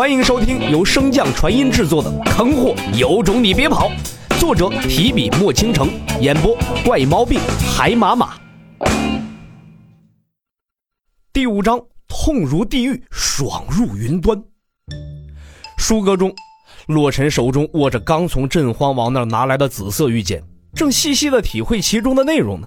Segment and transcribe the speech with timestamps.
[0.00, 3.90] 欢迎收听由升降传音制作的《坑货有种你别跑》，
[4.40, 5.90] 作者提笔墨倾城，
[6.22, 7.38] 演播怪毛病
[7.76, 8.40] 海马马。
[11.34, 11.78] 第五章：
[12.08, 14.42] 痛如地狱，爽入云端。
[15.76, 16.34] 书阁中，
[16.86, 20.42] 洛尘手中握着刚从镇荒王那儿拿来的紫色玉简，
[20.72, 22.66] 正细细的体会其中的内容呢。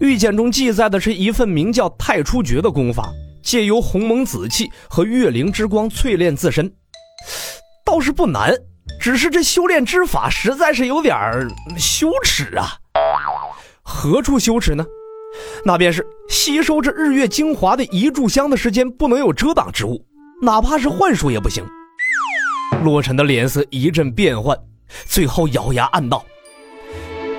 [0.00, 3.12] 玉简中记载的是一份名叫太初诀的功法。
[3.42, 6.72] 借由鸿蒙紫气和月灵之光淬炼自身，
[7.84, 8.54] 倒是不难，
[9.00, 11.14] 只是这修炼之法实在是有点
[11.76, 12.78] 羞耻啊！
[13.82, 14.84] 何处羞耻呢？
[15.64, 20.04] 那便是吸收这日月精华的一炷香的时间不能有遮挡之物，
[20.42, 21.64] 哪怕是幻术也不行。
[22.82, 24.56] 洛尘的脸色一阵变幻，
[25.06, 26.24] 最后咬牙暗道：“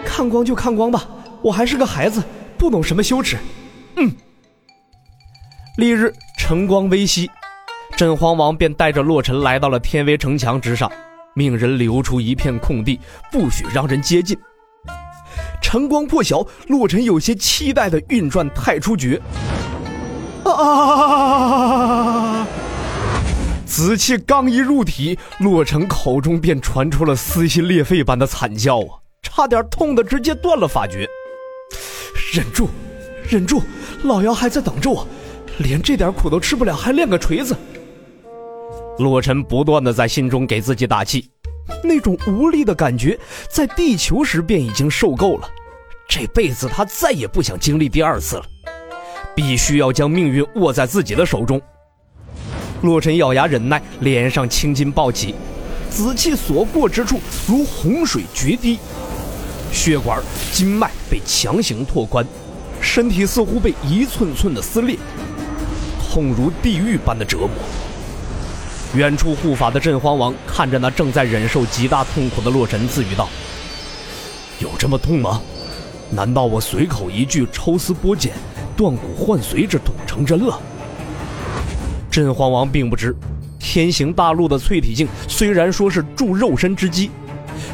[0.05, 1.07] 看光就看光吧，
[1.41, 2.23] 我还是个孩子，
[2.57, 3.37] 不懂什么羞耻。”
[3.97, 4.11] 嗯。
[5.75, 7.27] 翌日晨光微曦，
[7.97, 10.91] 镇荒王便带着洛尘来到了天威城墙之上，
[11.33, 12.99] 命人留出一片空地，
[13.31, 14.37] 不许让人接近。
[15.63, 19.19] 晨光破晓，洛尘有些期待的运转太初诀。
[20.43, 22.45] 啊！
[23.65, 29.01] 紫气刚一入体，洛尘口中便传出了撕心裂肺般的惨叫啊！
[29.23, 31.09] 差点痛得直接断了法诀。
[32.31, 32.69] 忍住，
[33.27, 33.63] 忍住，
[34.03, 35.07] 老妖还在等着我。
[35.59, 37.55] 连这点苦都吃不了，还练个锤子？
[38.99, 41.29] 洛尘不断的在心中给自己打气，
[41.83, 45.49] 那种无力的感觉，在地球时便已经受够了，
[46.07, 48.45] 这辈子他再也不想经历第二次了，
[49.35, 51.61] 必须要将命运握在自己的手中。
[52.81, 55.33] 洛尘咬牙忍耐，脸上青筋暴起，
[55.89, 58.77] 紫气所过之处如洪水决堤，
[59.71, 62.25] 血管、经脉被强行拓宽，
[62.81, 64.97] 身体似乎被一寸寸的撕裂。
[66.13, 67.49] 痛如地狱般的折磨。
[68.93, 73.27] 远处护法的镇荒王看着那正在忍受极大痛苦的洛神，自语道
[74.61, 75.41] ：“有这么痛吗？
[76.11, 78.31] 难道我随口一句抽丝剥茧、
[78.77, 80.61] 断骨换髓之痛成真了？”
[82.11, 83.15] 镇荒王并不知，
[83.57, 87.09] 天行大陆的淬体境虽然说是助肉身之机，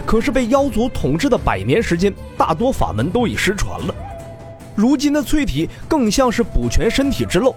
[0.06, 3.94] 可是被妖族统治的百年时间，大多法门都已失传了。
[4.75, 7.53] 如今的淬体更像是补全身体之漏。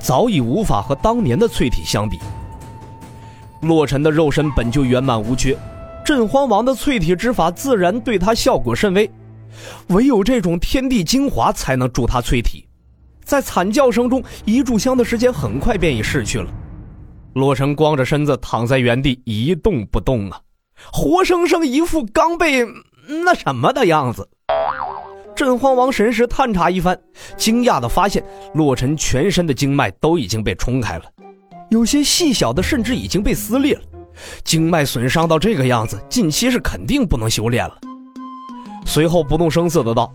[0.00, 2.18] 早已无法和当年的淬体相比。
[3.62, 5.56] 洛尘的肉身本就圆满无缺，
[6.04, 9.08] 镇荒王的淬体之法自然对他效果甚微，
[9.88, 12.66] 唯有这种天地精华才能助他淬体。
[13.24, 16.50] 在惨叫声中，一炷香的时间很快便已逝去了。
[17.34, 20.40] 洛尘光着身子躺在原地一动不动啊，
[20.92, 22.66] 活生生一副刚被
[23.24, 24.28] 那什么的样子。
[25.34, 26.98] 镇荒王神识探查一番，
[27.36, 28.22] 惊讶地发现
[28.54, 31.04] 洛尘全身的经脉都已经被冲开了，
[31.70, 33.82] 有些细小的甚至已经被撕裂了。
[34.44, 37.78] 经脉损伤到这个样子，近期是肯定不能修炼了。
[38.84, 40.12] 随后不动声色的道：“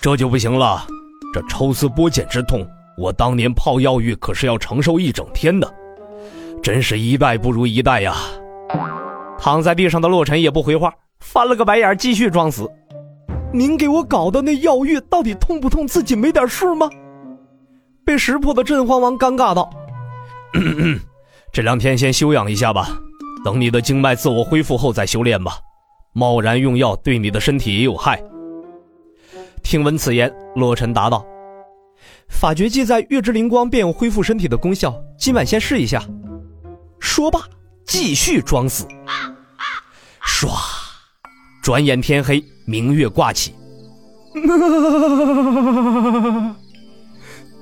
[0.00, 0.86] 这就不行了，
[1.34, 5.74] 这抽丝剥茧之痛，我当年泡药浴可是要承受一整天的，
[6.62, 8.14] 真是一代不如一代呀！”
[9.38, 12.70] 躺在地上的洛尘也不回话，翻了个白眼，继续装死。
[13.56, 15.88] 您给我搞的那药浴到底痛不痛？
[15.88, 16.90] 自己没点数吗？
[18.04, 19.70] 被识破的镇荒王尴尬道
[21.54, 22.98] ：“这两天先休养一下吧，
[23.42, 25.58] 等你的经脉自我恢复后再修炼吧。
[26.12, 28.22] 贸然用药对你的身体也有害。”
[29.64, 31.24] 听闻此言，洛尘答道
[32.28, 36.04] ：“法诀记载月之灵光便有恢复身体的功效，今晚先试一下。”
[37.00, 37.40] 说罢，
[37.86, 38.86] 继续装死。
[40.22, 40.46] 唰，
[41.62, 42.44] 转眼天黑。
[42.68, 43.54] 明月挂起，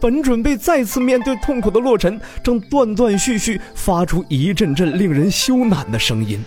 [0.01, 6.43] 本准备再次面对痛苦的洛尘，正断断续续发出一阵阵令人羞赧的声音。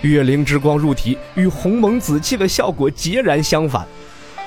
[0.00, 3.86] 月灵之光入体，与鸿蒙紫气的效果截然相反。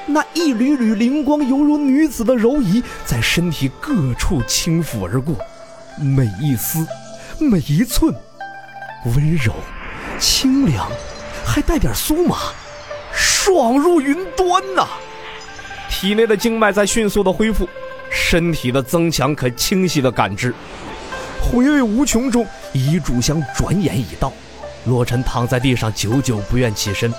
[0.08, 5.36] 那一缕缕灵光，犹如女子的柔仪，在身体各处轻抚而过，
[6.00, 6.88] 每一丝，
[7.40, 8.12] 每一寸，
[9.06, 9.54] 温柔、
[10.18, 10.90] 清凉，
[11.46, 12.38] 还带点酥麻。
[13.44, 14.86] 爽入云端呐！
[15.90, 17.68] 体内的经脉在迅速的恢复，
[18.12, 20.54] 身体的增强可清晰的感知。
[21.42, 24.32] 回味无穷中，一炷香转眼已到。
[24.86, 27.12] 洛尘躺在地上，久久不愿起身。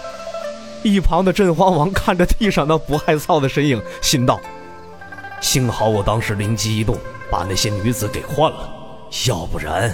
[0.84, 4.40] 一旁的镇荒王看着地上那不害臊的身影，心道：
[5.40, 6.96] 幸好我当时灵机一动，
[7.32, 8.72] 把那些女子给换了，
[9.26, 9.92] 要不然……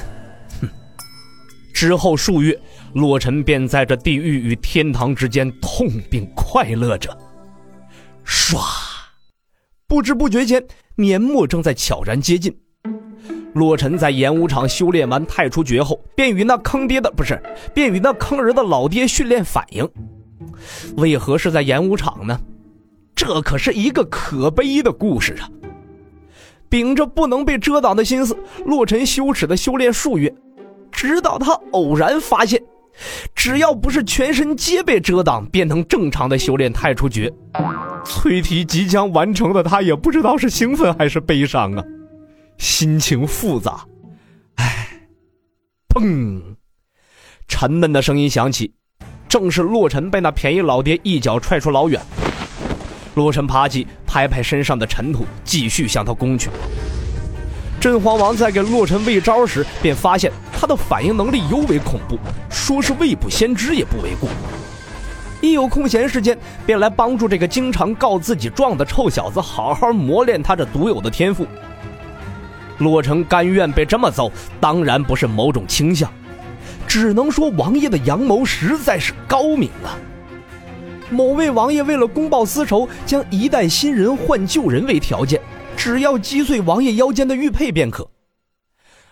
[1.78, 2.58] 之后数月。
[2.94, 7.16] 洛尘便在这地狱与天堂之间痛并快乐着。
[8.26, 8.58] 唰，
[9.86, 10.60] 不知不觉间，
[10.96, 12.52] 年末正在悄然接近。
[13.54, 17.40] 洛尘在演武场修炼完太初诀后，便与那坑爹的不是，
[17.72, 19.88] 便与那坑儿的老爹训练反应。
[20.96, 22.40] 为何是在演武场呢？
[23.14, 25.48] 这可是一个可悲的故事啊！
[26.68, 30.34] 秉着不能被遮挡的心思，洛尘羞耻的修炼数月，
[30.98, 32.60] 直到他偶然发现，
[33.32, 37.32] 只要不是全身皆被遮挡，便能正常的修炼太初诀。
[38.04, 41.84] 淬体即将完成的他，也不知道是兴奋还是悲伤啊，
[42.56, 43.86] 心情复杂。
[44.56, 44.88] 唉，
[45.94, 46.42] 砰！
[47.46, 48.72] 沉闷的声音响起，
[49.28, 52.02] 正是洛尘被那便宜老爹一脚踹出老远。
[53.14, 56.50] 洛尘爬起，拍拍身上的尘土，继续向他攻去。
[57.80, 62.18] 镇荒王在给洛尘喂招时，便发现他的反应能力尤为恐怖，
[62.50, 64.28] 说是未卜先知也不为过。
[65.40, 71.46] 一有空闲时间，便来帮助这个经常告自己状的臭小子好好磨练他这独有的天赋。
[72.78, 76.12] 洛城甘愿被这么揍，当然不是某种倾向，
[76.88, 79.94] 只能说王爷的阳谋实在是高明啊。
[81.08, 85.40] 某位王爷为了公报私仇，将一代新人换旧人为条件，
[85.76, 88.10] 只要击碎王爷腰间的玉佩便可。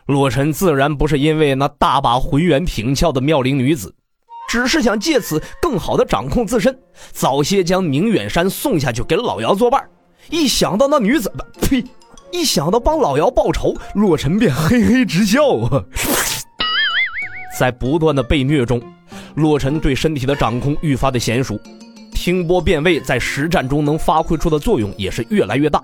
[0.07, 3.93] 洛尘自然不是因为那大把浑圆挺翘的妙龄女子，
[4.49, 6.79] 只是想借此更好的掌控自身，
[7.11, 9.83] 早些将明远山送下去给老姚作伴。
[10.31, 11.85] 一想到那女子，呸！
[12.31, 15.83] 一想到帮老姚报仇，洛尘便嘿嘿直笑啊。
[17.59, 18.81] 在不断的被虐中，
[19.35, 21.59] 洛尘对身体的掌控愈发的娴熟。
[22.13, 25.83] 听波变位在实战中能发挥出的作用也是越来越大，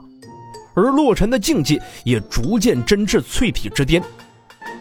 [0.75, 4.03] 而洛尘的境界也逐渐臻至淬体之巅。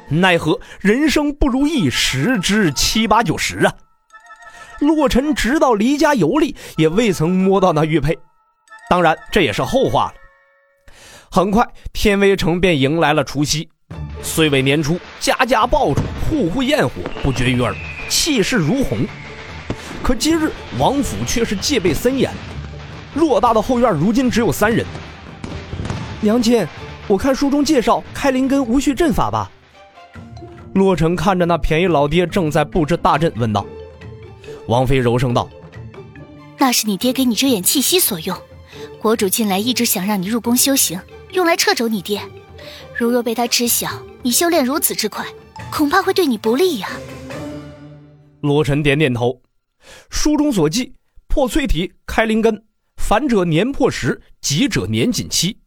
[0.07, 3.73] 奈何人生不如意十之七八九十啊！
[4.79, 8.17] 洛尘直到离家游历也未曾摸到那玉佩，
[8.89, 10.13] 当然这也是后话了。
[11.29, 13.69] 很快，天威城便迎来了除夕。
[14.21, 17.73] 岁尾年初，家家爆竹，户户焰火，不绝于耳，
[18.09, 19.05] 气势如虹。
[20.03, 22.29] 可今日王府却是戒备森严，
[23.15, 24.85] 偌大的后院如今只有三人。
[26.23, 26.63] 娘亲，
[27.07, 29.49] 我看书中介绍开灵根无序阵法吧？
[30.75, 33.65] 洛尘看着那便宜老爹正在布置大阵，问道。
[34.67, 35.49] 王妃柔声道
[36.59, 38.37] ：“那是你爹给你遮掩气息所用。
[39.01, 41.01] 国主近来一直想让你入宫修行，
[41.31, 42.21] 用来掣肘你爹。
[42.95, 43.89] 如若被他知晓
[44.21, 45.25] 你修炼如此之快，
[45.71, 46.87] 恐怕会对你不利呀。”
[48.41, 49.41] 洛尘点点头。
[50.11, 50.93] 书中所记，
[51.27, 52.63] 破淬体开灵根，
[52.97, 55.57] 反者年破十，急者年仅七。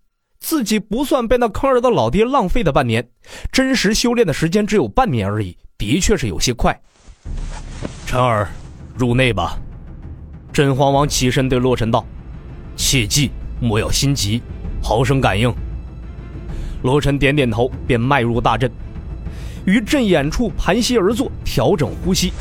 [0.44, 3.08] 自己不算被那坑儿的老爹浪费的半年，
[3.50, 6.78] 真实修炼的时间只有半年而已，的确是有些快。
[8.04, 8.50] 晨儿，
[8.94, 9.58] 入内吧。
[10.52, 12.04] 真皇王起身对洛尘道
[12.76, 14.42] ：“切记莫要心急，
[14.82, 15.50] 好生感应。”
[16.84, 18.70] 洛尘点点头，便迈入大阵，
[19.64, 22.34] 于阵眼处盘膝而坐，调整呼吸。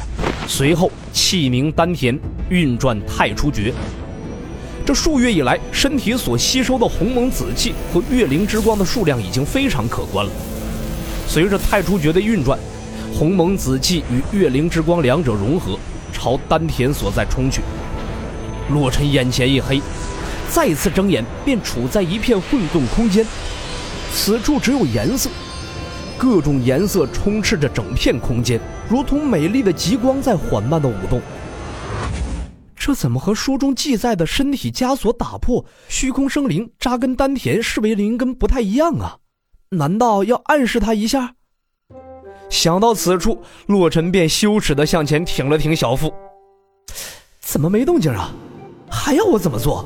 [0.46, 2.20] 随后，气凝丹田，
[2.50, 3.74] 运转太初诀。
[4.86, 10.32] 这数月以来，身体所吸收的鸿蒙紫气和月灵之光的数量已经非常可观了。
[11.26, 12.60] 随着太初诀的运转，
[13.18, 15.80] 鸿蒙紫气与月灵之光两者融合，
[16.12, 17.62] 朝丹田所在冲去。
[18.74, 19.82] 洛尘眼前一黑，
[20.50, 23.26] 再次睁眼，便处在一片混沌空间。
[24.14, 25.30] 此处只有颜色。
[26.18, 28.60] 各种颜色充斥着整片空间，
[28.90, 31.22] 如同美丽的极光在缓慢的舞动。
[32.86, 39.20] 这怎么和书中记载的身体枷锁打破、虚空生灵、扎根丹田视为灵根不太一样啊？
[39.70, 41.36] 难道要暗示他一下？
[42.50, 46.14] 想到此处，洛尘便羞耻地向前挺了挺小腹。
[47.40, 48.34] 怎么没动静啊？
[48.92, 49.86] 还要我怎么做？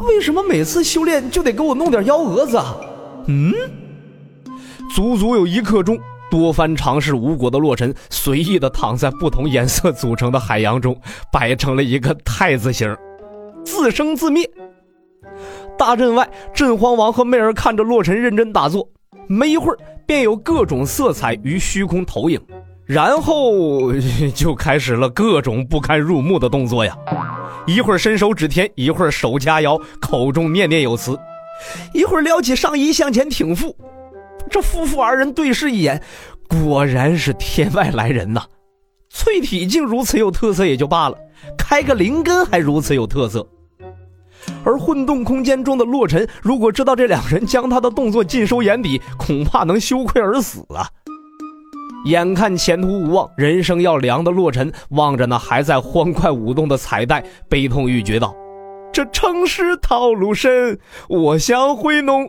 [0.00, 2.74] 为什么每次修炼就得给我弄点幺蛾子啊？
[3.28, 3.54] 嗯？
[4.92, 5.96] 足足有一刻钟，
[6.30, 10.96] 多番尝试无果的洛尘，随意的躺在不同颜色组成的海洋中，
[11.32, 12.96] 摆成了一个太字形，
[13.64, 14.48] 自生自灭。
[15.76, 18.88] 大阵外，镇荒王和媚儿看着洛尘认真打坐，
[19.26, 22.40] 没一会儿，便有各种色彩于虚空投影，
[22.86, 23.92] 然后
[24.34, 26.96] 就开始了各种不堪入目的动作呀！
[27.66, 31.18] 一会儿伸手指天，一会儿手掐腰，口中念念有词，
[31.94, 33.74] 一会儿撩起上衣向前挺腹。
[34.50, 36.02] 这夫妇二人对视一眼，
[36.48, 38.42] 果然是天外来人呐！
[39.12, 41.16] 淬体竟如此有特色也就罢了，
[41.56, 43.46] 开个灵根还如此有特色。
[44.64, 50.88] 而混动空间中的洛尘，如果知道这两人将他的动作尽收眼底，恐怕能羞愧而死啊！
[52.06, 58.34] 眼看前途无望，人生要凉的洛尘，望着那还在欢快舞动的彩带，悲痛欲绝道
[58.92, 60.78] ：“这城市套路深，
[61.08, 62.28] 我想回农。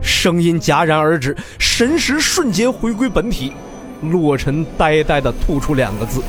[0.00, 3.52] 声音戛然而止，神识瞬间回归本体。
[4.00, 6.22] 洛尘呆呆的吐出两个字：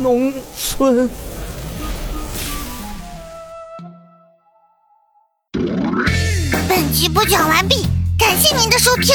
[0.00, 1.10] 农村。
[6.66, 7.86] 本集播讲完毕，
[8.18, 9.14] 感谢您的收听。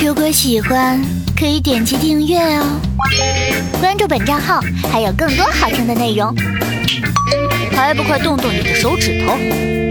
[0.00, 1.02] 如果喜欢，
[1.36, 2.80] 可以点击订阅哦，
[3.80, 4.60] 关注本账号
[4.92, 6.32] 还有更多好听的内容。
[7.82, 9.81] 还不快动动你的手指头！